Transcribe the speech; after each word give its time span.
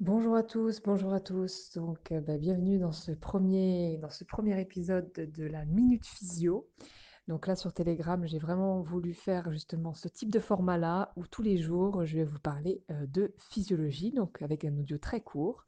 Bonjour 0.00 0.36
à 0.36 0.42
tous, 0.42 0.82
bonjour 0.82 1.14
à 1.14 1.20
tous. 1.20 1.72
Donc, 1.74 2.12
euh, 2.12 2.20
bah, 2.20 2.36
bienvenue 2.36 2.78
dans 2.78 2.92
ce 2.92 3.12
premier, 3.12 3.98
ce 4.10 4.24
premier 4.24 4.60
épisode 4.60 5.10
de, 5.14 5.44
la 5.46 5.64
Minute 5.64 6.04
Physio. 6.04 6.68
Donc 7.28 7.46
là, 7.46 7.56
sur 7.56 7.72
Telegram, 7.72 8.22
j'ai 8.26 8.38
vraiment 8.38 8.82
voulu 8.82 9.14
faire 9.14 9.50
justement 9.50 9.94
ce 9.94 10.08
type 10.08 10.30
de 10.30 10.38
format-là 10.38 11.14
où 11.16 11.26
tous 11.26 11.40
les 11.40 11.56
jours, 11.56 12.04
je 12.04 12.18
vais 12.18 12.24
vous 12.24 12.38
parler 12.38 12.84
euh, 12.90 13.06
de 13.06 13.34
physiologie, 13.38 14.12
donc 14.12 14.42
avec 14.42 14.66
un 14.66 14.76
audio 14.76 14.98
très 14.98 15.22
court. 15.22 15.64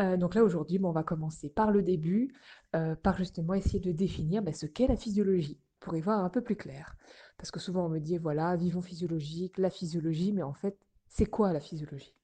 Euh, 0.00 0.16
donc 0.16 0.34
là, 0.34 0.42
aujourd'hui, 0.42 0.80
on 0.82 0.90
va 0.90 1.04
commencer 1.04 1.48
par 1.48 1.70
le 1.70 1.82
début, 1.82 2.34
par 2.72 3.16
justement 3.16 3.54
essayer 3.54 3.78
de 3.78 3.92
définir 3.92 4.42
bah, 4.42 4.52
ce 4.54 4.66
qu'est 4.66 4.88
la 4.88 4.96
physiologie, 4.96 5.60
pour 5.78 5.96
y 5.96 6.00
voir 6.00 6.24
un 6.24 6.30
peu 6.30 6.42
plus 6.42 6.56
clair. 6.56 6.96
Parce 7.38 7.52
que 7.52 7.60
souvent, 7.60 7.86
on 7.86 7.90
me 7.90 8.00
dit, 8.00 8.18
voilà, 8.18 8.56
vivons 8.56 8.82
physiologique, 8.82 9.56
la 9.56 9.70
physiologie, 9.70 10.32
mais 10.32 10.42
en 10.42 10.52
fait, 10.52 10.76
c'est 11.06 11.26
quoi 11.26 11.52
la 11.52 11.60
physiologie? 11.60 12.16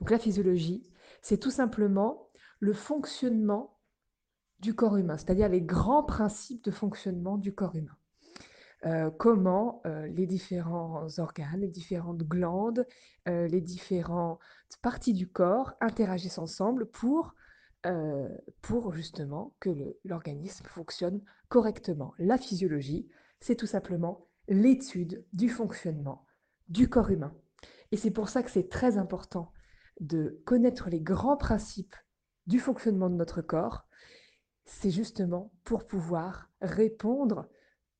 Donc 0.00 0.10
la 0.10 0.18
physiologie, 0.18 0.86
c'est 1.22 1.38
tout 1.38 1.50
simplement 1.50 2.30
le 2.58 2.72
fonctionnement 2.72 3.78
du 4.60 4.74
corps 4.74 4.96
humain, 4.96 5.16
c'est-à-dire 5.16 5.48
les 5.48 5.62
grands 5.62 6.04
principes 6.04 6.64
de 6.64 6.70
fonctionnement 6.70 7.38
du 7.38 7.54
corps 7.54 7.76
humain. 7.76 7.96
Euh, 8.86 9.10
comment 9.10 9.82
euh, 9.84 10.06
les 10.06 10.26
différents 10.26 11.06
organes, 11.18 11.60
les 11.60 11.68
différentes 11.68 12.22
glandes, 12.22 12.86
euh, 13.28 13.46
les 13.46 13.60
différentes 13.60 14.40
parties 14.80 15.12
du 15.12 15.28
corps 15.28 15.74
interagissent 15.80 16.38
ensemble 16.38 16.86
pour, 16.86 17.34
pour 18.60 18.92
justement 18.92 19.54
que 19.58 19.70
l'organisme 20.04 20.66
fonctionne 20.66 21.22
correctement. 21.48 22.12
La 22.18 22.36
physiologie, 22.36 23.08
c'est 23.40 23.56
tout 23.56 23.66
simplement 23.66 24.26
l'étude 24.48 25.24
du 25.32 25.48
fonctionnement 25.48 26.26
du 26.68 26.90
corps 26.90 27.10
humain. 27.10 27.34
Et 27.90 27.96
c'est 27.96 28.10
pour 28.10 28.28
ça 28.28 28.42
que 28.42 28.50
c'est 28.50 28.68
très 28.68 28.98
important 28.98 29.50
de 30.00 30.42
connaître 30.44 30.90
les 30.90 31.00
grands 31.00 31.36
principes 31.36 31.94
du 32.46 32.58
fonctionnement 32.58 33.10
de 33.10 33.14
notre 33.14 33.42
corps, 33.42 33.86
c'est 34.64 34.90
justement 34.90 35.52
pour 35.64 35.86
pouvoir 35.86 36.50
répondre 36.60 37.48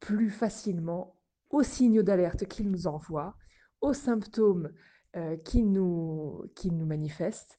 plus 0.00 0.30
facilement 0.30 1.16
aux 1.50 1.62
signaux 1.62 2.02
d'alerte 2.02 2.46
qu'il 2.46 2.70
nous 2.70 2.86
envoie, 2.86 3.36
aux 3.80 3.92
symptômes 3.92 4.72
euh, 5.16 5.36
qu'il 5.36 5.70
nous, 5.72 6.44
nous 6.64 6.86
manifeste, 6.86 7.58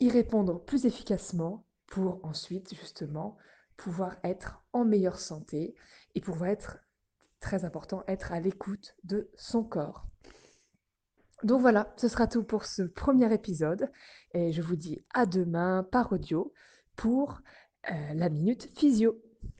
y 0.00 0.08
répondre 0.08 0.64
plus 0.64 0.86
efficacement 0.86 1.66
pour 1.86 2.24
ensuite 2.24 2.74
justement 2.74 3.36
pouvoir 3.76 4.16
être 4.24 4.62
en 4.72 4.84
meilleure 4.84 5.20
santé 5.20 5.74
et 6.14 6.20
pouvoir 6.20 6.50
être, 6.50 6.78
très 7.40 7.64
important, 7.64 8.04
être 8.06 8.32
à 8.32 8.40
l'écoute 8.40 8.94
de 9.04 9.30
son 9.34 9.64
corps. 9.64 10.09
Donc 11.42 11.60
voilà, 11.60 11.92
ce 11.96 12.08
sera 12.08 12.26
tout 12.26 12.44
pour 12.44 12.64
ce 12.66 12.82
premier 12.82 13.32
épisode 13.32 13.90
et 14.34 14.52
je 14.52 14.60
vous 14.62 14.76
dis 14.76 15.02
à 15.14 15.26
demain 15.26 15.86
par 15.90 16.12
audio 16.12 16.52
pour 16.96 17.40
euh, 17.90 17.94
la 18.14 18.28
minute 18.28 18.68
physio. 18.76 19.16